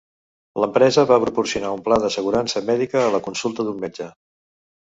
L'empresa 0.63 1.03
va 1.11 1.17
proporcionar 1.25 1.73
un 1.77 1.83
pla 1.89 1.99
d'assegurança 2.05 2.65
mèdica 2.71 3.03
a 3.05 3.15
la 3.17 3.23
consulta 3.29 3.67
d'un 3.69 3.81
metge. 3.85 4.13